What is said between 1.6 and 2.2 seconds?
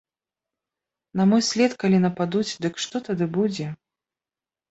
калі